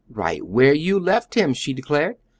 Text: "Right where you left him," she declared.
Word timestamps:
"Right 0.09 0.43
where 0.43 0.73
you 0.73 0.97
left 0.99 1.35
him," 1.35 1.53
she 1.53 1.73
declared. 1.73 2.15